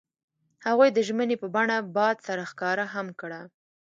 هغوی 0.65 0.89
د 0.93 0.99
ژمنې 1.07 1.35
په 1.41 1.47
بڼه 1.55 1.75
باد 1.95 2.17
سره 2.27 2.41
ښکاره 2.51 2.85
هم 2.93 3.07
کړه. 3.21 3.41